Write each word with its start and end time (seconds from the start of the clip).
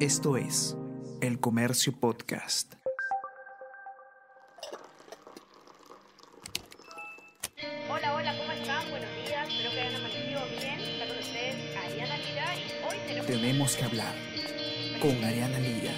Esto 0.00 0.36
es 0.36 0.76
El 1.20 1.40
Comercio 1.40 1.92
Podcast. 1.92 2.74
Hola, 7.90 8.14
hola, 8.14 8.38
¿cómo 8.38 8.52
están? 8.52 8.88
Buenos 8.90 9.10
días, 9.26 9.48
espero 9.48 9.70
que 9.72 9.80
hayan 9.80 9.96
amanecido 9.96 10.40
bien. 10.60 10.78
Está 10.78 11.08
con 11.08 11.18
ustedes 11.18 11.76
Ariana 11.76 12.16
Lira 12.16 12.54
y 12.54 12.84
hoy 12.88 12.96
tenemos... 13.08 13.26
Tenemos 13.26 13.74
que 13.76 13.84
hablar 13.84 14.14
con 15.02 15.24
Ariana 15.24 15.58
Lira. 15.58 15.92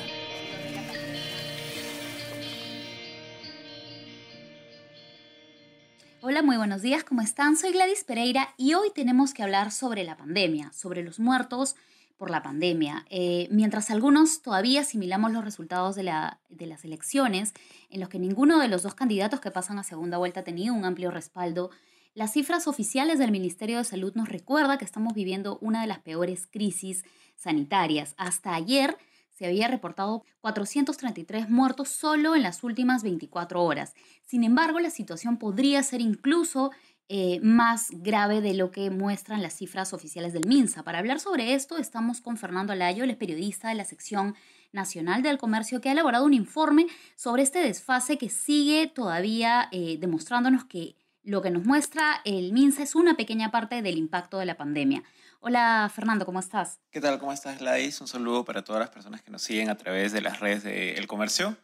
Hola, 6.23 6.41
muy 6.41 6.57
buenos 6.57 6.81
días, 6.81 7.05
¿cómo 7.05 7.21
están? 7.21 7.59
Soy 7.59 7.73
Gladys 7.73 8.05
Pereira 8.05 8.55
y 8.57 8.73
hoy 8.73 8.91
tenemos 8.95 9.35
que 9.35 9.43
hablar 9.43 9.71
sobre 9.71 10.05
la 10.05 10.17
pandemia, 10.17 10.73
sobre 10.73 11.03
los 11.03 11.21
muertos 11.21 11.77
por 12.21 12.31
la 12.31 12.43
pandemia. 12.43 13.07
Eh, 13.09 13.49
mientras 13.51 13.89
algunos 13.89 14.43
todavía 14.43 14.83
asimilamos 14.83 15.33
los 15.33 15.43
resultados 15.43 15.97
de, 15.97 16.03
la, 16.03 16.39
de 16.51 16.67
las 16.67 16.85
elecciones, 16.85 17.55
en 17.89 17.99
los 17.99 18.11
que 18.11 18.19
ninguno 18.19 18.59
de 18.59 18.69
los 18.69 18.83
dos 18.83 18.95
candidatos 18.95 19.41
que 19.41 19.51
pasan 19.51 19.79
a 19.79 19.85
segunda 19.85 20.19
vuelta 20.19 20.41
ha 20.41 20.45
tenido 20.45 20.75
un 20.75 20.85
amplio 20.85 21.11
respaldo, 21.11 21.71
las 22.13 22.35
cifras 22.35 22.69
oficiales 22.69 23.19
del 23.19 23.31
Ministerio 23.31 23.79
de 23.79 23.85
Salud 23.85 24.13
nos 24.17 24.29
recuerda 24.29 24.77
que 24.77 24.85
estamos 24.85 25.15
viviendo 25.15 25.57
una 25.63 25.81
de 25.81 25.87
las 25.87 26.01
peores 26.01 26.47
crisis 26.47 27.05
sanitarias. 27.37 28.15
Hasta 28.19 28.55
ayer 28.55 28.99
se 29.31 29.47
había 29.47 29.69
reportado 29.69 30.23
433 30.43 31.49
muertos 31.49 31.89
solo 31.89 32.37
en 32.37 32.43
las 32.43 32.63
últimas 32.63 33.03
24 33.03 33.65
horas. 33.65 33.95
Sin 34.27 34.45
embargo, 34.45 34.79
la 34.79 34.91
situación 34.91 35.39
podría 35.39 35.83
ser 35.83 36.03
incluso 36.03 36.71
eh, 37.13 37.41
más 37.43 37.89
grave 37.91 38.41
de 38.41 38.55
lo 38.55 38.71
que 38.71 38.89
muestran 38.89 39.43
las 39.43 39.57
cifras 39.57 39.93
oficiales 39.93 40.33
del 40.33 40.47
MINSA. 40.47 40.85
Para 40.85 41.01
hablar 41.01 41.19
sobre 41.19 41.55
esto, 41.55 41.77
estamos 41.77 42.21
con 42.21 42.37
Fernando 42.37 42.73
Alayo, 42.73 43.03
el 43.03 43.17
periodista 43.17 43.69
de 43.69 43.75
la 43.75 43.85
sección 43.85 44.37
nacional 44.71 45.21
del 45.21 45.37
comercio, 45.37 45.81
que 45.81 45.89
ha 45.89 45.93
elaborado 45.93 46.25
un 46.25 46.35
informe 46.35 46.87
sobre 47.17 47.43
este 47.43 47.59
desfase 47.59 48.17
que 48.17 48.29
sigue 48.29 48.87
todavía 48.87 49.69
eh, 49.73 49.97
demostrándonos 49.99 50.65
que 50.67 50.95
lo 51.25 51.43
que 51.43 51.51
nos 51.51 51.65
muestra 51.65 52.21
el 52.25 52.53
MINSA 52.53 52.85
es 52.85 52.95
una 52.95 53.17
pequeña 53.17 53.51
parte 53.51 53.83
del 53.83 53.99
impacto 53.99 54.39
de 54.39 54.47
la 54.47 54.57
pandemia. 54.57 55.03
Hola 55.41 55.91
Fernando, 55.93 56.25
¿cómo 56.25 56.39
estás? 56.39 56.79
¿Qué 56.93 57.01
tal? 57.01 57.19
¿Cómo 57.19 57.33
estás, 57.33 57.59
Gladys? 57.59 58.01
Un 58.01 58.07
saludo 58.07 58.45
para 58.45 58.63
todas 58.63 58.79
las 58.79 58.91
personas 58.91 59.21
que 59.21 59.33
nos 59.33 59.43
siguen 59.43 59.69
a 59.69 59.77
través 59.77 60.13
de 60.13 60.21
las 60.21 60.39
redes 60.39 60.63
del 60.63 61.09
comercio. 61.09 61.57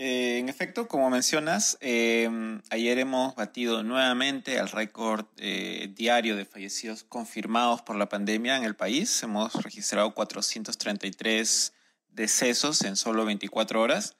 Eh, 0.00 0.38
en 0.38 0.48
efecto, 0.48 0.86
como 0.86 1.10
mencionas, 1.10 1.76
eh, 1.80 2.30
ayer 2.70 3.00
hemos 3.00 3.34
batido 3.34 3.82
nuevamente 3.82 4.56
el 4.56 4.68
récord 4.68 5.26
eh, 5.38 5.92
diario 5.92 6.36
de 6.36 6.44
fallecidos 6.44 7.02
confirmados 7.02 7.82
por 7.82 7.96
la 7.96 8.08
pandemia 8.08 8.56
en 8.56 8.62
el 8.62 8.76
país. 8.76 9.20
Hemos 9.24 9.54
registrado 9.54 10.14
433 10.14 11.72
decesos 12.10 12.82
en 12.82 12.94
solo 12.94 13.24
24 13.24 13.80
horas. 13.80 14.16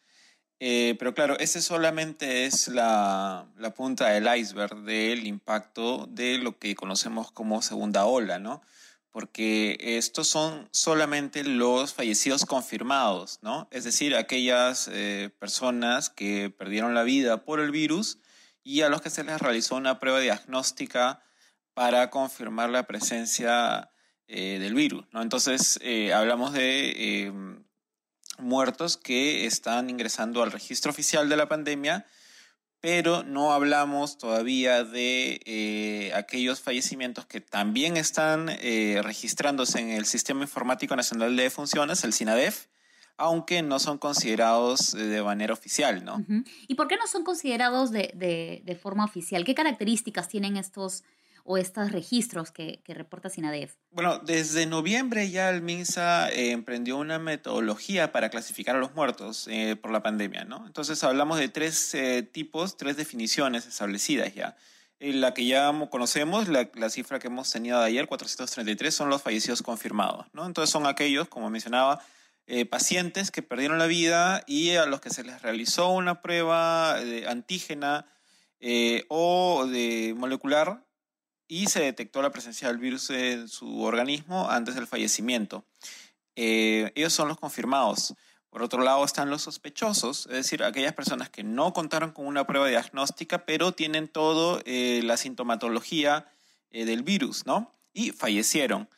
Eh, 0.58 0.96
pero 0.98 1.14
claro, 1.14 1.38
ese 1.38 1.62
solamente 1.62 2.46
es 2.46 2.66
la, 2.66 3.46
punta 3.76 4.08
del 4.08 4.26
iceberg 4.36 4.82
del 4.82 5.28
impacto 5.28 6.08
de 6.10 6.38
lo 6.38 6.58
que 6.58 6.74
conocemos 6.74 7.30
como 7.30 7.62
segunda 7.62 8.04
ola, 8.04 8.40
¿no? 8.40 8.62
Porque 9.18 9.76
estos 9.80 10.28
son 10.28 10.68
solamente 10.70 11.42
los 11.42 11.92
fallecidos 11.92 12.44
confirmados, 12.46 13.40
¿no? 13.42 13.66
Es 13.72 13.82
decir, 13.82 14.14
aquellas 14.14 14.88
eh, 14.92 15.30
personas 15.40 16.08
que 16.08 16.50
perdieron 16.56 16.94
la 16.94 17.02
vida 17.02 17.44
por 17.44 17.58
el 17.58 17.72
virus 17.72 18.18
y 18.62 18.82
a 18.82 18.88
los 18.88 19.02
que 19.02 19.10
se 19.10 19.24
les 19.24 19.40
realizó 19.40 19.74
una 19.74 19.98
prueba 19.98 20.20
diagnóstica 20.20 21.20
para 21.74 22.10
confirmar 22.10 22.70
la 22.70 22.84
presencia 22.84 23.90
eh, 24.28 24.60
del 24.60 24.74
virus. 24.74 25.04
Entonces, 25.12 25.80
eh, 25.82 26.12
hablamos 26.12 26.52
de 26.52 27.24
em, 27.24 27.64
muertos 28.38 28.96
que 28.96 29.46
están 29.46 29.90
ingresando 29.90 30.44
al 30.44 30.52
registro 30.52 30.92
oficial 30.92 31.28
de 31.28 31.36
la 31.36 31.48
pandemia, 31.48 32.06
pero 32.80 33.24
no 33.24 33.52
hablamos 33.52 34.18
todavía 34.18 34.84
de 34.84 35.40
eh, 35.44 36.12
aquellos 36.14 36.60
fallecimientos 36.60 37.26
que 37.26 37.40
también 37.40 37.96
están 37.96 38.48
eh, 38.48 39.00
registrándose 39.02 39.80
en 39.80 39.90
el 39.90 40.06
Sistema 40.06 40.42
Informático 40.42 40.94
Nacional 40.94 41.34
de 41.36 41.44
Defunciones, 41.44 42.04
el 42.04 42.12
SINADEF, 42.12 42.66
aunque 43.16 43.62
no 43.62 43.80
son 43.80 43.98
considerados 43.98 44.94
eh, 44.94 44.98
de 44.98 45.22
manera 45.22 45.52
oficial, 45.52 46.04
¿no? 46.04 46.24
¿Y 46.68 46.76
por 46.76 46.86
qué 46.86 46.96
no 46.96 47.08
son 47.08 47.24
considerados 47.24 47.90
de, 47.90 48.12
de, 48.14 48.62
de 48.64 48.76
forma 48.76 49.04
oficial? 49.04 49.44
¿Qué 49.44 49.56
características 49.56 50.28
tienen 50.28 50.56
estos 50.56 51.02
o 51.48 51.56
estos 51.56 51.90
registros 51.92 52.50
que, 52.50 52.82
que 52.84 52.94
reporta 52.94 53.30
SINADEF? 53.30 53.74
Bueno, 53.90 54.18
desde 54.18 54.66
noviembre 54.66 55.30
ya 55.30 55.50
el 55.50 55.62
MINSA 55.62 56.30
eh, 56.30 56.52
emprendió 56.52 56.96
una 56.98 57.18
metodología 57.18 58.12
para 58.12 58.28
clasificar 58.28 58.76
a 58.76 58.78
los 58.78 58.94
muertos 58.94 59.48
eh, 59.48 59.76
por 59.76 59.90
la 59.90 60.02
pandemia, 60.02 60.44
¿no? 60.44 60.66
Entonces 60.66 61.02
hablamos 61.04 61.38
de 61.38 61.48
tres 61.48 61.94
eh, 61.94 62.22
tipos, 62.22 62.76
tres 62.76 62.96
definiciones 62.96 63.66
establecidas 63.66 64.34
ya. 64.34 64.56
Eh, 65.00 65.12
la 65.12 65.32
que 65.32 65.46
ya 65.46 65.72
conocemos, 65.90 66.48
la, 66.48 66.70
la, 66.74 66.90
cifra 66.90 67.18
que 67.18 67.28
hemos 67.28 67.50
tenido 67.50 67.80
de 67.80 67.86
ayer, 67.86 68.06
433, 68.06 68.94
son 68.94 69.08
los 69.08 69.22
fallecidos 69.22 69.62
confirmados, 69.62 70.26
¿no? 70.32 70.44
Entonces 70.44 70.70
son 70.70 70.86
aquellos, 70.86 71.28
como 71.28 71.50
mencionaba, 71.50 72.00
eh, 72.50 72.64
pacientes 72.64 73.30
que 73.30 73.42
perdieron 73.42 73.78
la 73.78 73.86
vida 73.86 74.42
y 74.46 74.70
a 74.70 74.86
los 74.86 75.02
que 75.02 75.10
se 75.10 75.22
les 75.22 75.42
realizó 75.42 75.90
una 75.90 76.22
prueba 76.22 76.98
de 76.98 77.28
antígena 77.28 78.06
eh, 78.58 79.04
o 79.08 79.66
de 79.66 80.14
molecular 80.16 80.82
y 81.48 81.66
se 81.66 81.80
detectó 81.80 82.22
la 82.22 82.30
presencia 82.30 82.68
del 82.68 82.78
virus 82.78 83.10
en 83.10 83.48
su 83.48 83.82
organismo 83.82 84.48
antes 84.50 84.74
del 84.74 84.86
fallecimiento. 84.86 85.64
Eh, 86.36 86.92
ellos 86.94 87.12
son 87.12 87.26
los 87.26 87.38
confirmados. 87.38 88.14
Por 88.50 88.62
otro 88.62 88.82
lado 88.82 89.04
están 89.04 89.28
los 89.28 89.42
sospechosos, 89.42 90.26
es 90.26 90.32
decir, 90.32 90.62
aquellas 90.62 90.94
personas 90.94 91.28
que 91.28 91.42
no 91.42 91.72
contaron 91.72 92.12
con 92.12 92.26
una 92.26 92.46
prueba 92.46 92.68
diagnóstica, 92.68 93.44
pero 93.44 93.72
tienen 93.72 94.08
toda 94.08 94.62
eh, 94.64 95.00
la 95.04 95.16
sintomatología 95.16 96.30
eh, 96.70 96.84
del 96.84 97.02
virus, 97.02 97.44
¿no? 97.44 97.72
Y 97.92 98.12
fallecieron. 98.12 98.88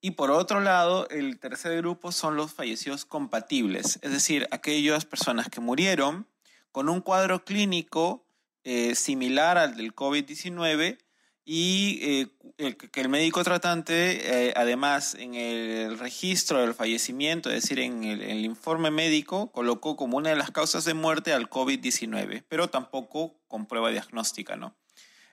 Y 0.00 0.12
por 0.12 0.30
otro 0.30 0.60
lado, 0.60 1.08
el 1.08 1.38
tercer 1.38 1.78
grupo 1.78 2.12
son 2.12 2.36
los 2.36 2.52
fallecidos 2.52 3.04
compatibles, 3.04 3.98
es 4.02 4.12
decir, 4.12 4.46
aquellas 4.50 5.06
personas 5.06 5.48
que 5.48 5.60
murieron 5.60 6.28
con 6.70 6.88
un 6.88 7.00
cuadro 7.00 7.44
clínico 7.44 8.26
eh, 8.64 8.94
similar 8.94 9.58
al 9.58 9.76
del 9.76 9.94
COVID-19, 9.94 10.98
y 11.44 12.28
eh, 12.56 12.74
que 12.74 13.00
el 13.00 13.08
médico 13.10 13.44
tratante, 13.44 14.48
eh, 14.48 14.54
además, 14.56 15.14
en 15.14 15.34
el 15.34 15.98
registro 15.98 16.60
del 16.60 16.72
fallecimiento, 16.72 17.50
es 17.50 17.62
decir, 17.62 17.80
en 17.80 18.04
el, 18.04 18.44
informe 18.44 18.90
médico, 18.90 19.52
colocó 19.52 19.96
como 19.96 20.16
una 20.16 20.30
de 20.30 20.36
las 20.36 20.50
causas 20.50 20.84
de 20.84 20.94
muerte 20.94 21.34
al 21.34 21.50
COVID-19, 21.50 22.44
pero 22.48 22.68
tampoco 22.68 23.34
con 23.46 23.66
prueba 23.66 23.90
diagnóstica, 23.90 24.56
¿no? 24.56 24.74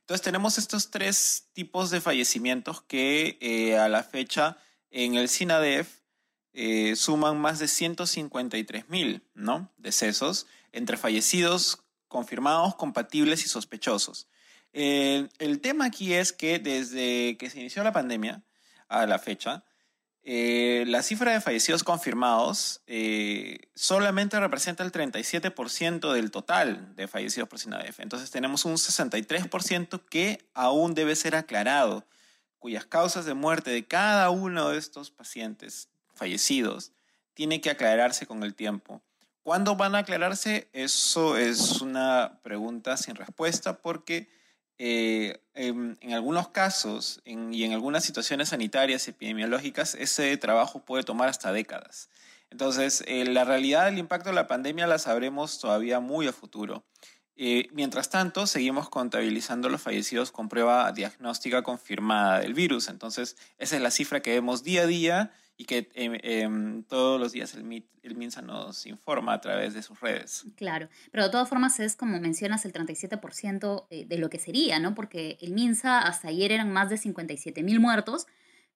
Entonces 0.01 0.21
tenemos 0.21 0.57
estos 0.57 0.91
tres 0.91 1.47
tipos 1.53 1.91
de 1.91 2.01
fallecimientos 2.01 2.81
que 2.81 3.37
eh, 3.39 3.77
a 3.77 3.87
la 3.87 4.03
fecha 4.03 4.57
en 4.89 5.15
el 5.15 5.29
SINADEF 5.29 6.01
suman 6.95 7.39
más 7.39 7.59
de 7.59 7.69
153 7.69 8.89
mil, 8.89 9.23
¿no? 9.33 9.71
Decesos 9.77 10.47
entre 10.73 10.97
fallecidos 10.97 11.85
confirmados, 12.09 12.75
compatibles 12.75 13.45
y 13.45 13.47
sospechosos. 13.47 14.27
Eh, 14.73 15.27
el 15.39 15.59
tema 15.61 15.85
aquí 15.85 16.13
es 16.13 16.31
que 16.31 16.59
desde 16.59 17.37
que 17.37 17.49
se 17.49 17.59
inició 17.59 17.83
la 17.83 17.91
pandemia 17.91 18.43
a 18.87 19.05
la 19.05 19.19
fecha, 19.19 19.63
eh, 20.23 20.83
la 20.87 21.01
cifra 21.01 21.31
de 21.31 21.41
fallecidos 21.41 21.83
confirmados 21.83 22.83
eh, 22.85 23.57
solamente 23.73 24.39
representa 24.39 24.83
el 24.83 24.91
37% 24.91 26.13
del 26.13 26.29
total 26.29 26.95
de 26.95 27.07
fallecidos 27.07 27.49
por 27.49 27.57
SINADEF. 27.57 27.99
Entonces 28.01 28.29
tenemos 28.29 28.65
un 28.65 28.75
63% 28.75 30.05
que 30.09 30.47
aún 30.53 30.93
debe 30.93 31.15
ser 31.15 31.35
aclarado, 31.35 32.05
cuyas 32.59 32.85
causas 32.85 33.25
de 33.25 33.33
muerte 33.33 33.71
de 33.71 33.85
cada 33.87 34.29
uno 34.29 34.69
de 34.69 34.77
estos 34.77 35.09
pacientes 35.09 35.89
fallecidos 36.13 36.91
tiene 37.33 37.59
que 37.59 37.71
aclararse 37.71 38.27
con 38.27 38.43
el 38.43 38.53
tiempo. 38.53 39.01
¿Cuándo 39.41 39.75
van 39.75 39.95
a 39.95 39.99
aclararse? 39.99 40.69
Eso 40.71 41.35
es 41.35 41.81
una 41.81 42.39
pregunta 42.43 42.95
sin 42.97 43.15
respuesta 43.15 43.81
porque 43.81 44.29
eh, 44.83 45.39
en, 45.53 45.95
algunos 46.11 46.47
casos 46.47 47.21
y 47.23 47.63
en 47.65 47.71
algunas 47.71 48.03
situaciones 48.03 48.49
sanitarias 48.49 49.07
epidemiológicas, 49.07 49.93
ese 49.93 50.35
trabajo 50.37 50.79
puede 50.79 51.03
tomar 51.03 51.29
hasta 51.29 51.51
décadas. 51.51 52.09
Entonces, 52.49 53.03
eh, 53.05 53.25
la 53.25 53.43
realidad 53.43 53.85
del 53.85 53.99
impacto 53.99 54.29
de 54.29 54.35
la 54.35 54.47
pandemia 54.47 54.87
la 54.87 54.97
sabremos 54.97 55.59
todavía 55.59 55.99
muy 55.99 56.27
a 56.27 56.33
futuro. 56.33 56.83
Eh, 57.35 57.67
mientras 57.73 58.09
tanto, 58.09 58.47
seguimos 58.47 58.89
contabilizando 58.89 59.69
los 59.69 59.83
fallecidos 59.83 60.31
con 60.31 60.49
prueba 60.49 60.91
diagnóstica 60.93 61.61
confirmada 61.61 62.39
del 62.39 62.55
virus. 62.55 62.87
Entonces, 62.87 63.37
esa 63.59 63.75
es 63.75 63.83
la 63.83 63.91
cifra 63.91 64.23
que 64.23 64.31
vemos 64.31 64.63
día 64.63 64.81
a 64.81 64.87
día 64.87 65.31
y 65.57 65.65
que 65.65 65.89
eh, 65.93 66.19
eh, 66.23 66.83
todos 66.87 67.19
los 67.19 67.31
días 67.31 67.53
el, 67.53 67.63
MIT, 67.63 67.85
el, 68.03 68.15
MINSA 68.15 68.41
nos 68.41 68.85
informa 68.85 69.33
a 69.33 69.41
través 69.41 69.73
de 69.73 69.81
sus 69.83 69.99
redes. 69.99 70.45
Claro, 70.55 70.89
pero 71.11 71.25
de 71.25 71.29
todas 71.29 71.49
formas 71.49 71.79
es, 71.79 71.95
como 71.95 72.19
mencionas, 72.19 72.65
el 72.65 72.73
37% 72.73 73.87
de 73.89 74.17
lo 74.17 74.29
que 74.29 74.39
sería, 74.39 74.79
¿no? 74.79 74.95
Porque 74.95 75.37
el 75.41 75.53
MINSA 75.53 75.99
hasta 75.99 76.29
ayer 76.29 76.51
eran 76.51 76.71
más 76.71 76.89
de 76.89 76.97
57 76.97 77.63
mil 77.63 77.79
muertos, 77.79 78.27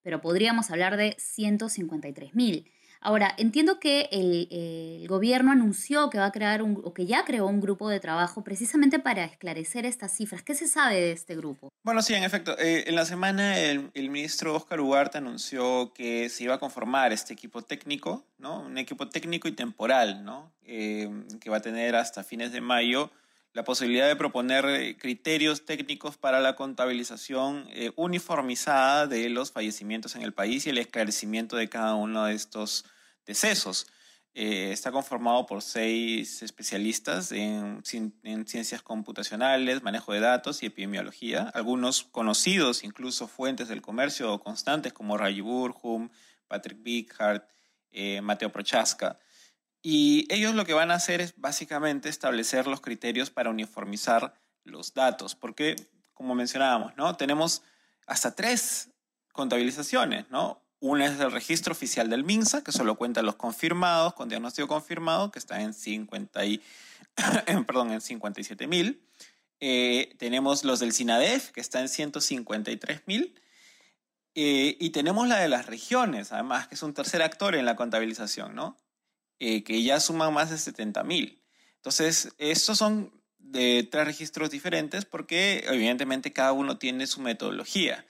pero 0.04 0.22
podríamos 0.22 0.69
hablar 0.69 0.98
de 0.98 1.16
153 1.18 2.36
mil. 2.36 2.72
Ahora, 3.06 3.36
entiendo 3.38 3.80
que 3.80 4.10
el, 4.12 5.06
gobierno 5.07 5.52
anunció 5.52 6.10
que 6.10 6.18
va 6.18 6.25
a 6.25 6.31
crear 6.31 6.63
un, 6.63 6.81
o 6.84 6.96
que 6.96 7.06
ya 7.06 7.24
creó 7.24 7.46
un 7.46 7.62
grupo 7.62 7.88
de 7.88 8.00
trabajo 8.00 8.44
precisamente 8.44 8.98
para 8.98 9.24
esclarecer 9.24 9.86
estas 9.86 10.12
cifras. 10.12 10.42
¿Qué 10.42 10.56
se 10.56 10.68
sabe 10.68 10.96
de 10.96 11.12
este 11.12 11.36
grupo? 11.36 11.69
Bueno, 11.84 12.02
sí, 12.02 12.16
en 12.16 12.24
efecto. 12.24 12.57
Eh, 12.57 12.86
en 12.88 12.96
la 12.96 13.06
semana 13.06 13.60
el, 13.60 13.92
ministro 14.10 14.56
Oscar 14.56 14.80
Ugarte 14.80 15.19
anunció 15.19 15.94
que 15.94 16.30
se 16.30 16.46
iba 16.46 16.56
a 16.56 16.57
conformar 16.57 17.13
este 17.13 17.34
equipo 17.34 17.62
técnico, 17.62 18.25
¿no? 18.40 18.62
Un 18.62 18.80
equipo 18.80 19.07
técnico 19.07 19.48
y 19.48 19.52
temporal, 19.52 20.25
¿no? 20.25 20.52
Eh, 20.63 21.07
que 21.40 21.52
va 21.52 21.57
a 21.57 21.62
tener 21.62 21.96
hasta 21.96 22.24
fines 22.24 22.52
de 22.54 22.62
mayo 22.62 23.12
la 23.54 23.63
posibilidad 23.63 24.07
de 24.07 24.16
proponer 24.16 24.66
eh, 24.66 24.98
criterios 24.98 25.63
técnicos 25.63 26.18
para 26.18 26.40
la 26.40 26.56
contabilización 26.56 27.68
uniformizada 27.96 29.06
de 29.06 29.30
los 29.30 29.52
fallecimientos 29.52 30.16
en 30.16 30.24
el 30.24 30.34
país 30.34 30.66
y 30.66 30.72
el 30.72 30.80
esclarecimiento 30.80 31.56
de 31.56 31.69
cada 31.69 31.94
uno 31.94 32.25
de 32.25 32.34
estos 32.34 32.84
decesos. 33.25 33.88
Eh, 34.33 34.72
está 34.72 34.92
conformado 34.92 35.45
por 35.45 35.62
seis 35.62 36.42
especialistas 36.42 37.31
en, 37.31 37.81
en, 38.24 38.48
ciencias 38.48 38.81
computacionales, 38.81 39.81
manejo 39.81 40.12
de 40.12 40.19
datos 40.19 40.62
y 40.62 40.66
epidemiología, 40.66 41.50
algunos 41.54 42.04
conocidos, 42.04 42.83
incluso 42.83 43.27
fuentes 43.27 43.69
del 43.69 43.81
comercio 43.81 44.38
constantes 44.39 44.92
como 44.92 45.18
Ray 45.18 45.39
Burham, 45.39 46.10
Patrick 46.48 46.83
Bighart, 46.83 47.50
Mateo 48.22 48.51
Prochaska. 48.51 49.18
Y 49.88 50.25
ellos 50.33 50.56
lo 50.56 50.66
que 50.66 50.74
van 50.74 50.89
a 50.89 50.95
hacer 50.95 51.21
es 51.21 51.36
básicamente 51.38 52.10
establecer 52.10 52.66
los 52.66 52.81
criterios 52.81 53.30
para 53.30 53.51
uniformizar 53.51 54.33
los 54.63 54.95
datos, 54.95 55.36
porque, 55.36 55.75
como 56.16 56.33
mencionábamos, 56.33 56.98
¿no? 56.98 57.16
tenemos 57.16 57.62
hasta 58.07 58.33
tres 58.33 58.89
contabilizaciones, 59.31 60.28
¿no? 60.31 60.64
Una 60.87 61.07
es 61.07 61.19
el 61.19 61.31
registro 61.31 61.71
oficial 61.71 62.11
del 62.11 62.23
MINSA, 62.23 62.63
que 62.63 62.71
solo 62.71 62.93
cuenta 62.93 63.23
los 63.23 63.37
confirmados 63.37 64.13
con 64.13 64.29
diagnóstico 64.29 64.67
confirmado, 64.67 65.31
que 65.31 65.39
está 65.39 65.59
en, 65.63 65.73
50 65.73 66.45
y, 66.45 66.61
perdón, 67.65 67.91
en 67.91 68.01
57 68.01 68.67
mil. 68.67 69.01
Eh, 69.59 70.13
tenemos 70.19 70.63
los 70.63 70.79
del 70.79 70.93
SINADEF, 70.93 71.49
que 71.49 71.59
está 71.59 71.81
en 71.81 71.89
153 71.89 73.01
mil. 73.07 73.33
Eh, 74.35 74.77
y 74.79 74.91
tenemos 74.91 75.27
la 75.27 75.39
de 75.39 75.49
las 75.49 75.65
regiones, 75.65 76.31
además, 76.31 76.67
que 76.67 76.75
es 76.75 76.83
un 76.83 76.93
tercer 76.93 77.23
actor 77.23 77.55
en 77.55 77.65
la 77.65 77.75
contabilización, 77.75 78.53
¿no? 78.53 78.77
Eh, 79.39 79.63
que 79.63 79.81
ya 79.81 79.99
suman 79.99 80.35
más 80.35 80.51
de 80.51 80.59
70 80.59 81.03
mil. 81.03 81.41
Entonces, 81.77 82.35
estos 82.37 82.77
son 82.77 83.11
de 83.39 83.87
tres 83.91 84.05
registros 84.05 84.51
diferentes 84.51 85.03
porque 85.03 85.65
evidentemente 85.67 86.31
cada 86.31 86.51
uno 86.51 86.77
tiene 86.77 87.07
su 87.07 87.21
metodología. 87.21 88.05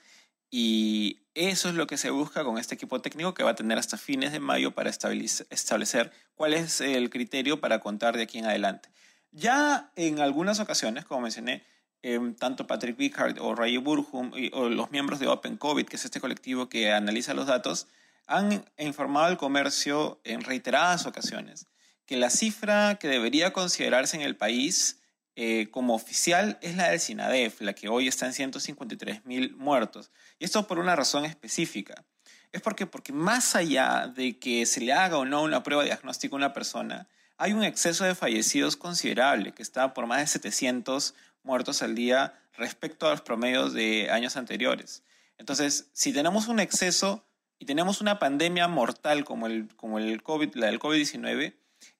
Y 0.50 1.20
eso 1.34 1.68
es 1.68 1.74
lo 1.74 1.86
que 1.86 1.96
se 1.96 2.10
busca 2.10 2.44
con 2.44 2.58
este 2.58 2.74
equipo 2.74 3.00
técnico 3.00 3.34
que 3.34 3.42
va 3.42 3.50
a 3.50 3.54
tener 3.54 3.78
hasta 3.78 3.96
fines 3.96 4.32
de 4.32 4.40
mayo 4.40 4.72
para 4.72 4.90
establecer 4.90 6.12
cuál 6.34 6.54
es 6.54 6.80
el 6.80 7.10
criterio 7.10 7.60
para 7.60 7.80
contar 7.80 8.16
de 8.16 8.22
aquí 8.22 8.38
en 8.38 8.46
adelante. 8.46 8.88
Ya 9.32 9.92
en 9.96 10.20
algunas 10.20 10.60
ocasiones, 10.60 11.04
como 11.04 11.22
mencioné, 11.22 11.64
em, 12.02 12.34
tanto 12.34 12.66
Patrick 12.66 12.96
Bickhardt 12.96 13.38
o 13.40 13.54
Ray 13.54 13.76
Burham 13.76 14.32
o 14.52 14.68
los 14.68 14.90
miembros 14.90 15.18
de 15.18 15.26
Open 15.28 15.56
COVID, 15.56 15.86
que 15.86 15.96
es 15.96 16.04
este 16.04 16.20
colectivo 16.20 16.68
que 16.68 16.92
analiza 16.92 17.34
los 17.34 17.46
datos, 17.46 17.88
han 18.26 18.64
informado 18.78 19.26
al 19.26 19.36
comercio 19.36 20.20
en 20.24 20.42
reiteradas 20.42 21.06
ocasiones 21.06 21.66
que 22.06 22.16
la 22.16 22.30
cifra 22.30 22.96
que 22.96 23.08
debería 23.08 23.52
considerarse 23.52 24.16
en 24.16 24.22
el 24.22 24.36
país 24.36 25.00
eh, 25.38 25.68
como 25.70 25.94
oficial 25.94 26.58
es 26.62 26.76
la 26.76 26.88
del 26.88 26.98
SINADEF, 26.98 27.60
la 27.60 27.74
que 27.74 27.88
hoy 27.88 28.08
está 28.08 28.24
en 28.24 28.32
153 28.32 29.26
mil 29.26 29.54
muertos. 29.54 30.10
Y 30.38 30.46
esto 30.46 30.66
por 30.66 30.78
una 30.78 30.96
razón 30.96 31.26
específica. 31.26 32.06
Es 32.52 32.62
porque, 32.62 32.86
porque 32.86 33.12
más 33.12 33.54
allá 33.54 34.06
de 34.06 34.38
que 34.38 34.64
se 34.64 34.80
le 34.80 34.94
haga 34.94 35.18
o 35.18 35.26
no 35.26 35.42
una 35.42 35.62
prueba 35.62 35.84
diagnóstica 35.84 36.34
a 36.34 36.38
una 36.38 36.54
persona, 36.54 37.06
hay 37.36 37.52
un 37.52 37.64
exceso 37.64 38.04
de 38.04 38.14
fallecidos 38.14 38.78
considerable, 38.78 39.52
que 39.52 39.62
está 39.62 39.92
por 39.92 40.06
más 40.06 40.20
de 40.20 40.26
700 40.26 41.14
muertos 41.42 41.82
al 41.82 41.94
día 41.94 42.32
respecto 42.54 43.06
a 43.06 43.10
los 43.10 43.20
promedios 43.20 43.74
de 43.74 44.08
años 44.10 44.38
anteriores. 44.38 45.02
Entonces, 45.36 45.90
si 45.92 46.14
tenemos 46.14 46.48
un 46.48 46.60
exceso 46.60 47.26
y 47.58 47.66
tenemos 47.66 48.00
una 48.00 48.18
pandemia 48.18 48.68
mortal 48.68 49.24
como, 49.26 49.48
el, 49.48 49.68
como 49.76 49.98
el 49.98 50.22
COVID, 50.22 50.54
la 50.54 50.68
del 50.68 50.80
COVID-19, 50.80 51.54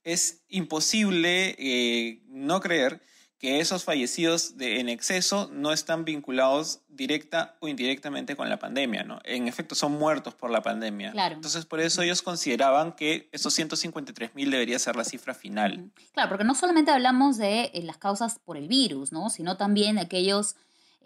es 0.04 0.42
imposible 0.48 1.54
eh, 1.58 2.22
no 2.28 2.60
creer 2.60 3.02
que 3.38 3.60
esos 3.60 3.84
fallecidos 3.84 4.56
de, 4.56 4.80
en 4.80 4.88
exceso 4.88 5.50
no 5.52 5.72
están 5.72 6.04
vinculados 6.04 6.80
directa 6.88 7.56
o 7.60 7.68
indirectamente 7.68 8.34
con 8.34 8.48
la 8.48 8.58
pandemia, 8.58 9.04
¿no? 9.04 9.18
En 9.24 9.46
efecto, 9.46 9.74
son 9.74 9.92
muertos 9.92 10.34
por 10.34 10.50
la 10.50 10.62
pandemia. 10.62 11.12
Claro. 11.12 11.34
Entonces, 11.34 11.66
por 11.66 11.80
eso 11.80 12.00
ellos 12.00 12.22
consideraban 12.22 12.92
que 12.92 13.28
esos 13.32 13.52
153 13.52 14.34
mil 14.34 14.50
debería 14.50 14.78
ser 14.78 14.96
la 14.96 15.04
cifra 15.04 15.34
final. 15.34 15.90
Claro, 16.12 16.30
porque 16.30 16.44
no 16.44 16.54
solamente 16.54 16.90
hablamos 16.90 17.36
de 17.36 17.70
eh, 17.74 17.82
las 17.82 17.98
causas 17.98 18.38
por 18.38 18.56
el 18.56 18.68
virus, 18.68 19.12
¿no? 19.12 19.28
Sino 19.28 19.58
también 19.58 19.96
de 19.96 20.02
aquellos 20.02 20.56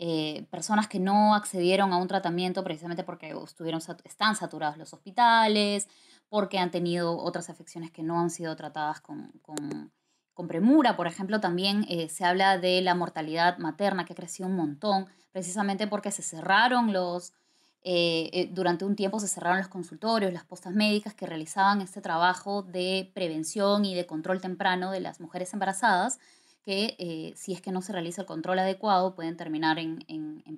eh, 0.02 0.46
personas 0.50 0.88
que 0.88 0.98
no 0.98 1.34
accedieron 1.34 1.92
a 1.92 1.98
un 1.98 2.08
tratamiento 2.08 2.64
precisamente 2.64 3.04
porque 3.04 3.34
estuvieron, 3.44 3.82
están 4.04 4.34
saturados 4.34 4.78
los 4.78 4.94
hospitales, 4.94 5.88
porque 6.30 6.58
han 6.58 6.70
tenido 6.70 7.18
otras 7.18 7.50
afecciones 7.50 7.90
que 7.90 8.02
no 8.02 8.18
han 8.18 8.30
sido 8.30 8.56
tratadas 8.56 9.00
con, 9.00 9.32
con, 9.42 9.92
premura. 10.48 10.96
Por 10.96 11.06
ejemplo, 11.06 11.40
también 11.40 11.84
eh, 11.88 12.08
se 12.08 12.24
habla 12.24 12.58
de 12.58 12.80
la 12.80 12.94
mortalidad 12.94 13.58
materna 13.58 14.04
que 14.04 14.14
creció 14.14 14.46
un 14.46 14.56
montón, 14.56 15.06
precisamente 15.32 15.86
porque 15.86 16.10
se 16.10 16.22
cerraron 16.22 16.92
los, 16.92 17.32
eh, 17.82 18.48
durante 18.52 18.84
un 18.84 18.96
tiempo 18.96 19.20
se 19.20 19.28
cerraron 19.28 19.58
los 19.58 19.68
consultorios, 19.68 20.32
las 20.32 20.44
postas 20.44 20.74
médicas 20.74 21.14
que 21.14 21.26
realizaban 21.26 21.80
este 21.80 22.00
trabajo 22.00 22.62
de 22.62 23.10
prevención 23.14 23.84
y 23.84 23.94
de 23.94 24.06
control 24.06 24.40
temprano 24.40 24.90
de 24.90 25.00
las 25.00 25.20
mujeres 25.20 25.52
embarazadas 25.52 26.18
que 26.62 26.96
eh, 26.98 27.32
si 27.36 27.52
es 27.52 27.60
que 27.60 27.72
no 27.72 27.82
se 27.82 27.92
realiza 27.92 28.22
el 28.22 28.26
control 28.26 28.58
adecuado 28.58 29.14
pueden 29.14 29.36
terminar 29.36 29.78
en, 29.78 30.04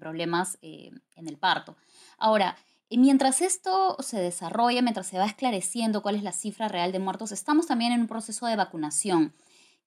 problemas 0.01 0.59
eh, 0.63 0.91
en 1.15 1.29
el 1.29 1.37
parto. 1.37 1.77
Ahora, 2.19 2.57
eh, 2.91 2.99
mientras 2.99 3.41
esto 3.41 3.97
se 4.01 4.19
desarrolla, 4.19 4.83
mientras 4.83 5.07
se 5.07 5.19
va 5.19 5.27
esclareciendo 5.27 6.03
cuál 6.03 6.17
es 6.17 6.23
la 6.23 6.33
cifra 6.33 6.69
real 6.69 6.91
de 6.93 6.99
muertos, 6.99 7.31
estamos 7.31 7.67
también 7.67 7.93
en 7.93 8.01
un 8.01 8.09
proceso 8.09 8.47
de 8.47 8.57
vacunación. 8.57 9.33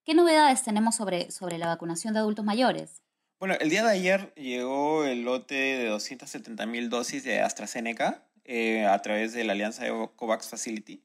¿Qué 0.06 0.13
novedades 0.13 0.62
tenemos 0.62 0.96
sobre, 0.96 1.31
sobre 1.31 1.57
la 1.57 1.66
vacunación 1.66 2.13
de 2.13 2.19
adultos 2.19 2.46
mayores? 2.46 3.02
Bueno, 3.40 3.56
el 3.60 3.72
día 3.72 3.84
de 3.84 3.90
ayer 3.90 4.31
llegó 4.36 5.04
el 5.04 5.24
lote 5.24 5.56
de 5.56 5.88
270 5.88 6.63
mil 6.68 6.92
dosis 6.92 7.24
de 7.24 7.42
AstraZeneca 7.42 8.24
a 8.88 9.02
través 9.02 9.34
de 9.34 9.44
la 9.44 9.54
alianza 9.54 9.84
de 9.84 10.10
COVAX 10.16 10.48
Facility. 10.48 11.02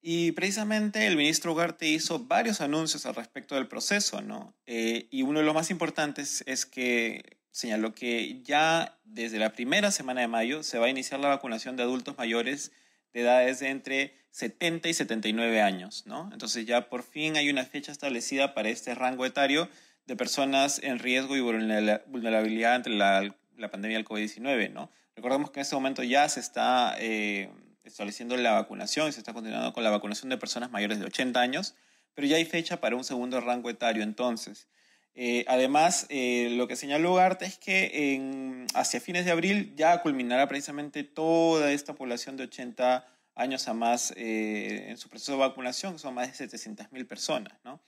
Y 0.00 0.30
precisamente 0.32 1.04
el 1.08 1.16
ministro 1.16 1.52
Ugarte 1.52 1.88
hizo 1.88 2.20
varios 2.20 2.60
anuncios 2.60 3.06
al 3.06 3.16
respecto 3.16 3.56
del 3.56 3.66
proceso, 3.66 4.22
¿no? 4.22 4.54
Eh, 4.66 5.08
y 5.10 5.22
uno 5.22 5.40
de 5.40 5.44
los 5.44 5.54
más 5.54 5.70
importantes 5.70 6.44
es 6.46 6.64
que 6.64 7.38
señaló 7.50 7.92
que 7.92 8.40
ya 8.42 9.00
desde 9.02 9.40
la 9.40 9.52
primera 9.52 9.90
semana 9.90 10.20
de 10.20 10.28
mayo 10.28 10.62
se 10.62 10.78
va 10.78 10.86
a 10.86 10.90
iniciar 10.90 11.18
la 11.18 11.28
vacunación 11.28 11.74
de 11.74 11.82
adultos 11.82 12.16
mayores 12.18 12.70
de 13.12 13.22
edades 13.22 13.58
de 13.58 13.70
entre 13.70 14.23
70 14.34 14.88
y 14.88 14.94
79 14.94 15.62
años, 15.62 16.02
¿no? 16.06 16.28
Entonces 16.32 16.66
ya 16.66 16.88
por 16.88 17.04
fin 17.04 17.36
hay 17.36 17.48
una 17.50 17.64
fecha 17.64 17.92
establecida 17.92 18.52
para 18.52 18.68
este 18.68 18.92
rango 18.92 19.24
etario 19.24 19.68
de 20.06 20.16
personas 20.16 20.80
en 20.82 20.98
riesgo 20.98 21.36
y 21.36 21.40
vulnerabilidad 21.40 22.74
ante 22.74 22.90
la, 22.90 23.32
pandemia 23.70 23.96
del 23.96 24.04
COVID-19, 24.04 24.72
¿no? 24.72 24.90
Recordemos 25.14 25.52
que 25.52 25.60
en 25.60 25.62
este 25.62 25.76
momento 25.76 26.02
ya 26.02 26.28
se 26.28 26.40
está... 26.40 26.96
Eh, 26.98 27.48
estableciendo 27.84 28.34
la 28.38 28.52
vacunación 28.52 29.08
y 29.08 29.12
se 29.12 29.18
está 29.18 29.34
continuando 29.34 29.74
con 29.74 29.84
la 29.84 29.90
vacunación 29.90 30.30
de 30.30 30.38
personas 30.38 30.70
mayores 30.70 30.98
de 31.00 31.04
80 31.04 31.38
años, 31.38 31.74
pero 32.14 32.26
ya 32.26 32.36
hay 32.36 32.46
fecha 32.46 32.80
para 32.80 32.96
un 32.96 33.04
segundo 33.04 33.42
rango 33.42 33.68
etario 33.68 34.02
entonces. 34.02 34.68
Eh, 35.14 35.44
además, 35.48 36.06
eh, 36.08 36.48
lo 36.56 36.66
que 36.66 36.76
señaló 36.76 37.12
Ugarte 37.12 37.44
es 37.44 37.58
que 37.58 38.66
hacia 38.72 39.00
fines 39.02 39.26
de 39.26 39.32
abril 39.32 39.74
ya 39.76 40.00
culminará 40.00 40.48
precisamente 40.48 41.04
toda 41.04 41.72
esta 41.72 41.94
población 41.94 42.38
de 42.38 42.44
80 42.44 43.06
años 43.34 43.68
a 43.68 43.74
más 43.74 44.12
eh, 44.16 44.86
en 44.88 44.96
su 44.96 45.08
proceso 45.08 45.32
de 45.32 45.38
vacunación, 45.38 45.98
son 45.98 46.14
más 46.14 46.38
de 46.38 46.46
700.000 46.46 47.06
personas. 47.06 47.58
¿no? 47.64 47.80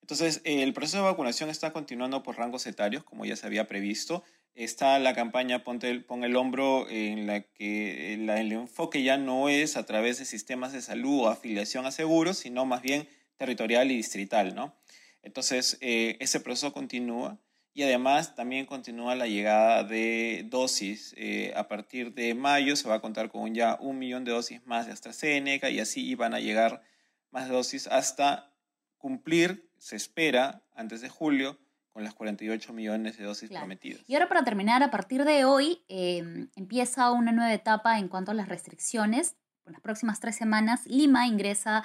Entonces, 0.00 0.40
el 0.44 0.72
proceso 0.72 0.98
de 0.98 1.04
vacunación 1.04 1.50
está 1.50 1.72
continuando 1.72 2.22
por 2.22 2.36
rangos 2.36 2.66
etarios, 2.66 3.04
como 3.04 3.24
ya 3.24 3.36
se 3.36 3.46
había 3.46 3.66
previsto 3.66 4.24
está 4.56 4.98
la 4.98 5.14
campaña 5.14 5.62
Ponte 5.62 5.90
el, 5.90 6.04
Pon 6.04 6.24
el 6.24 6.34
Hombro, 6.34 6.88
en 6.88 7.26
la 7.26 7.42
que 7.42 8.14
el 8.14 8.52
enfoque 8.52 9.02
ya 9.02 9.18
no 9.18 9.48
es 9.48 9.76
a 9.76 9.84
través 9.84 10.18
de 10.18 10.24
sistemas 10.24 10.72
de 10.72 10.82
salud 10.82 11.20
o 11.20 11.28
afiliación 11.28 11.86
a 11.86 11.92
seguros, 11.92 12.38
sino 12.38 12.64
más 12.64 12.82
bien 12.82 13.06
territorial 13.36 13.90
y 13.90 13.96
distrital, 13.96 14.54
¿no? 14.54 14.74
Entonces, 15.22 15.76
eh, 15.80 16.16
ese 16.20 16.40
proceso 16.40 16.72
continúa 16.72 17.38
y 17.76 17.82
además 17.82 18.34
también 18.34 18.64
continúa 18.64 19.14
la 19.14 19.26
llegada 19.26 19.84
de 19.84 20.46
dosis. 20.48 21.12
Eh, 21.18 21.52
a 21.54 21.68
partir 21.68 22.14
de 22.14 22.34
mayo 22.34 22.74
se 22.74 22.88
va 22.88 22.94
a 22.94 23.00
contar 23.00 23.30
con 23.30 23.54
ya 23.54 23.76
un 23.78 23.98
millón 23.98 24.24
de 24.24 24.32
dosis 24.32 24.64
más 24.66 24.86
de 24.86 24.92
AstraZeneca 24.92 25.68
y 25.68 25.78
así 25.78 26.14
van 26.14 26.32
a 26.32 26.40
llegar 26.40 26.82
más 27.30 27.50
dosis 27.50 27.86
hasta 27.86 28.50
cumplir, 28.96 29.70
se 29.76 29.94
espera, 29.94 30.62
antes 30.74 31.02
de 31.02 31.10
julio, 31.10 31.58
con 31.92 32.02
las 32.02 32.14
48 32.14 32.72
millones 32.72 33.18
de 33.18 33.24
dosis 33.24 33.50
prometidas. 33.50 34.00
Y 34.08 34.14
ahora 34.14 34.28
para 34.28 34.42
terminar, 34.42 34.82
a 34.82 34.90
partir 34.90 35.26
de 35.26 35.44
hoy 35.44 35.82
em, 35.88 36.48
empieza 36.56 37.10
una 37.10 37.32
nueva 37.32 37.52
etapa 37.52 37.98
en 37.98 38.08
cuanto 38.08 38.30
a 38.30 38.34
las 38.34 38.48
restricciones 38.48 39.36
las 39.66 39.80
próximas 39.80 40.20
tres 40.20 40.36
semanas, 40.36 40.86
Lima 40.86 41.26
ingresa 41.26 41.84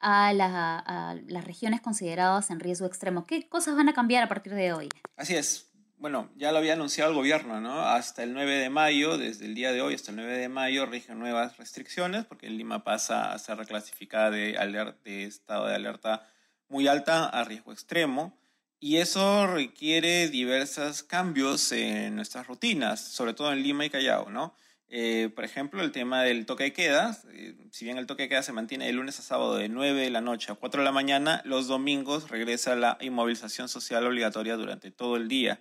a, 0.00 1.14
las 1.26 1.44
regiones 1.44 1.80
consideradas 1.80 2.50
en 2.50 2.60
riesgo 2.60 2.86
extremo. 2.86 3.26
¿Qué 3.26 3.48
cosas 3.48 3.76
van 3.76 3.88
a 3.88 3.94
cambiar 3.94 4.22
a 4.22 4.28
partir 4.28 4.54
de 4.54 4.72
hoy? 4.72 4.88
Así 5.16 5.36
es. 5.36 5.66
Bueno, 5.98 6.30
ya 6.36 6.50
lo 6.50 6.58
había 6.58 6.72
anunciado 6.72 7.10
el 7.10 7.16
gobierno, 7.16 7.60
¿no? 7.60 7.82
Hasta 7.82 8.22
el 8.22 8.32
9 8.32 8.56
de 8.56 8.70
mayo, 8.70 9.18
desde 9.18 9.44
el 9.44 9.54
día 9.54 9.70
de 9.70 9.82
hoy 9.82 9.94
hasta 9.94 10.12
el 10.12 10.16
9 10.16 10.38
de 10.38 10.48
mayo, 10.48 10.86
rigen 10.86 11.18
nuevas 11.18 11.58
restricciones 11.58 12.24
porque 12.24 12.48
Lima 12.48 12.84
pasa 12.84 13.34
a 13.34 13.38
ser 13.38 13.58
reclasificada 13.58 14.30
de, 14.30 14.94
de 15.04 15.24
estado 15.24 15.66
de 15.66 15.74
alerta 15.74 16.26
muy 16.68 16.88
alta 16.88 17.26
a 17.26 17.44
riesgo 17.44 17.72
extremo. 17.72 18.34
Y 18.82 18.96
eso 18.96 19.46
requiere 19.46 20.28
diversos 20.28 21.02
cambios 21.02 21.70
en 21.72 22.16
nuestras 22.16 22.46
rutinas, 22.46 22.98
sobre 22.98 23.34
todo 23.34 23.52
en 23.52 23.62
Lima 23.62 23.84
y 23.84 23.90
Callao, 23.90 24.30
¿no? 24.30 24.54
Eh, 24.92 25.30
por 25.36 25.44
ejemplo, 25.44 25.82
el 25.82 25.92
tema 25.92 26.24
del 26.24 26.46
toque 26.46 26.64
de 26.64 26.72
queda. 26.72 27.16
Eh, 27.32 27.54
si 27.70 27.84
bien 27.84 27.96
el 27.96 28.06
toque 28.06 28.24
de 28.24 28.28
queda 28.28 28.42
se 28.42 28.52
mantiene 28.52 28.86
de 28.86 28.92
lunes 28.92 29.20
a 29.20 29.22
sábado 29.22 29.54
de 29.54 29.68
9 29.68 30.00
de 30.00 30.10
la 30.10 30.20
noche 30.20 30.50
a 30.50 30.56
4 30.56 30.80
de 30.80 30.84
la 30.84 30.90
mañana, 30.90 31.42
los 31.44 31.68
domingos 31.68 32.28
regresa 32.28 32.74
la 32.74 32.98
inmovilización 33.00 33.68
social 33.68 34.04
obligatoria 34.04 34.56
durante 34.56 34.90
todo 34.90 35.16
el 35.16 35.28
día. 35.28 35.60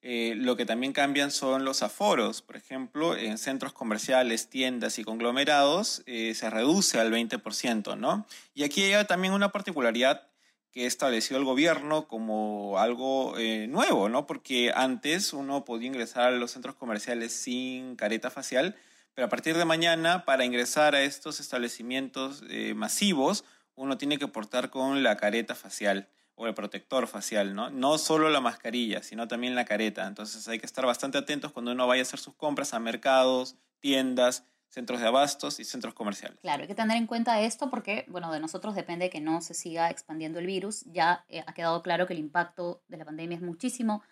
Eh, 0.00 0.34
lo 0.36 0.56
que 0.56 0.64
también 0.64 0.94
cambian 0.94 1.30
son 1.30 1.66
los 1.66 1.82
aforos. 1.82 2.40
Por 2.40 2.56
ejemplo, 2.56 3.14
en 3.14 3.36
centros 3.36 3.74
comerciales, 3.74 4.48
tiendas 4.48 4.98
y 4.98 5.04
conglomerados 5.04 6.02
se 6.06 6.50
reduce 6.50 6.98
al 6.98 7.12
20%, 7.12 7.96
¿no? 7.98 8.26
Y 8.54 8.64
aquí 8.64 8.84
hay 8.84 9.04
también 9.04 9.34
una 9.34 9.52
particularidad 9.52 10.28
que 10.76 10.84
estableció 10.84 11.38
el 11.38 11.44
gobierno 11.44 12.06
como 12.06 12.78
algo 12.78 13.38
eh, 13.38 13.66
nuevo, 13.66 14.10
¿no? 14.10 14.26
Porque 14.26 14.72
antes 14.74 15.32
uno 15.32 15.64
podía 15.64 15.86
ingresar 15.86 16.24
a 16.24 16.30
los 16.32 16.50
centros 16.50 16.74
comerciales 16.74 17.32
sin 17.32 17.96
careta 17.96 18.28
facial, 18.28 18.76
pero 19.14 19.24
a 19.24 19.30
partir 19.30 19.56
de 19.56 19.64
mañana, 19.64 20.26
para 20.26 20.44
ingresar 20.44 20.94
a 20.94 21.00
estos 21.00 21.40
establecimientos 21.40 22.44
eh, 22.50 22.74
masivos, 22.74 23.46
uno 23.74 23.96
tiene 23.96 24.18
que 24.18 24.28
portar 24.28 24.68
con 24.68 25.02
la 25.02 25.16
careta 25.16 25.54
facial 25.54 26.10
o 26.34 26.46
el 26.46 26.52
protector 26.52 27.06
facial, 27.06 27.54
¿no? 27.54 27.70
No 27.70 27.96
solo 27.96 28.28
la 28.28 28.42
mascarilla, 28.42 29.02
sino 29.02 29.26
también 29.28 29.54
la 29.54 29.64
careta. 29.64 30.06
Entonces 30.06 30.46
hay 30.46 30.58
que 30.58 30.66
estar 30.66 30.84
bastante 30.84 31.16
atentos 31.16 31.52
cuando 31.52 31.72
uno 31.72 31.86
vaya 31.86 32.02
a 32.02 32.02
hacer 32.02 32.20
sus 32.20 32.34
compras 32.34 32.74
a 32.74 32.80
mercados, 32.80 33.56
tiendas, 33.80 34.44
centros 34.68 35.00
de 35.00 35.06
abastos 35.06 35.60
y 35.60 35.64
centros 35.64 35.94
comerciales. 35.94 36.38
Claro, 36.40 36.62
hay 36.62 36.68
que 36.68 36.74
tener 36.74 36.96
en 36.96 37.06
cuenta 37.06 37.40
esto 37.40 37.70
porque, 37.70 38.04
bueno, 38.08 38.32
de 38.32 38.40
nosotros 38.40 38.74
depende 38.74 39.10
que 39.10 39.20
no 39.20 39.40
se 39.40 39.54
siga 39.54 39.90
expandiendo 39.90 40.38
el 40.38 40.46
virus. 40.46 40.84
Ya 40.86 41.24
eh, 41.28 41.42
ha 41.46 41.54
quedado 41.54 41.82
claro 41.82 42.06
que 42.06 42.12
el 42.12 42.18
impacto 42.18 42.82
de 42.88 42.96
la 42.96 43.04
pandemia 43.04 43.36
es 43.36 43.42
muchísimo 43.42 44.02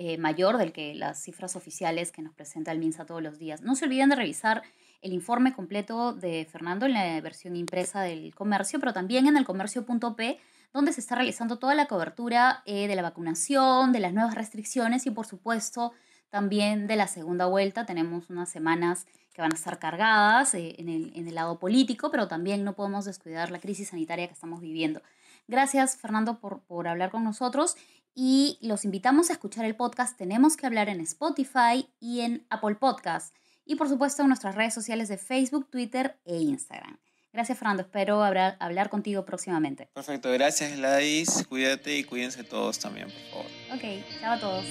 eh, 0.00 0.16
mayor 0.16 0.58
del 0.58 0.72
que 0.72 0.94
las 0.94 1.20
cifras 1.20 1.56
oficiales 1.56 2.12
que 2.12 2.22
nos 2.22 2.32
presenta 2.32 2.70
el 2.70 2.78
MINSA 2.78 3.04
todos 3.04 3.20
los 3.20 3.36
días. 3.36 3.62
No 3.62 3.74
se 3.74 3.84
olviden 3.84 4.10
de 4.10 4.14
revisar 4.14 4.62
el 5.02 5.12
informe 5.12 5.52
completo 5.52 6.12
de 6.12 6.46
Fernando 6.50 6.86
en 6.86 6.92
la 6.92 7.20
versión 7.20 7.56
impresa 7.56 8.02
del 8.02 8.32
comercio, 8.32 8.78
pero 8.78 8.92
también 8.92 9.26
en 9.26 9.36
el 9.36 9.44
comercio.p, 9.44 10.38
donde 10.72 10.92
se 10.92 11.00
está 11.00 11.16
realizando 11.16 11.58
toda 11.58 11.74
la 11.74 11.86
cobertura 11.86 12.62
eh, 12.64 12.86
de 12.86 12.94
la 12.94 13.02
vacunación, 13.02 13.92
de 13.92 13.98
las 13.98 14.12
nuevas 14.12 14.36
restricciones 14.36 15.04
y, 15.06 15.10
por 15.10 15.26
supuesto, 15.26 15.92
también 16.30 16.86
de 16.86 16.94
la 16.94 17.08
segunda 17.08 17.46
vuelta. 17.46 17.84
Tenemos 17.84 18.30
unas 18.30 18.48
semanas 18.48 19.04
que 19.32 19.42
van 19.42 19.52
a 19.52 19.54
estar 19.54 19.78
cargadas 19.78 20.54
eh, 20.54 20.74
en, 20.78 20.88
el, 20.88 21.12
en 21.14 21.28
el 21.28 21.34
lado 21.34 21.58
político, 21.58 22.10
pero 22.10 22.28
también 22.28 22.64
no 22.64 22.74
podemos 22.74 23.04
descuidar 23.04 23.50
la 23.50 23.60
crisis 23.60 23.88
sanitaria 23.88 24.26
que 24.26 24.34
estamos 24.34 24.60
viviendo. 24.60 25.02
Gracias, 25.46 25.96
Fernando, 25.96 26.38
por, 26.40 26.60
por 26.62 26.88
hablar 26.88 27.10
con 27.10 27.24
nosotros 27.24 27.76
y 28.14 28.58
los 28.60 28.84
invitamos 28.84 29.30
a 29.30 29.34
escuchar 29.34 29.64
el 29.64 29.76
podcast 29.76 30.18
Tenemos 30.18 30.56
que 30.56 30.66
hablar 30.66 30.88
en 30.88 31.00
Spotify 31.00 31.88
y 32.00 32.20
en 32.20 32.46
Apple 32.50 32.74
Podcast 32.74 33.34
y 33.64 33.76
por 33.76 33.88
supuesto 33.88 34.22
en 34.22 34.28
nuestras 34.28 34.54
redes 34.54 34.74
sociales 34.74 35.08
de 35.08 35.18
Facebook, 35.18 35.68
Twitter 35.70 36.18
e 36.24 36.36
Instagram. 36.36 36.98
Gracias, 37.32 37.58
Fernando. 37.58 37.82
Espero 37.82 38.24
hablar, 38.24 38.56
hablar 38.58 38.88
contigo 38.88 39.24
próximamente. 39.24 39.88
Perfecto. 39.94 40.32
Gracias, 40.32 40.76
Gladys. 40.76 41.46
Cuídate 41.46 41.96
y 41.96 42.04
cuídense 42.04 42.42
todos 42.42 42.78
también, 42.78 43.08
por 43.08 43.44
favor. 43.44 43.46
Ok. 43.74 44.20
Chao 44.20 44.32
a 44.32 44.40
todos. 44.40 44.64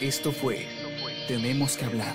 Esto 0.00 0.30
fue 0.30 0.66
Tenemos 1.26 1.76
que 1.76 1.84
hablar 1.84 2.14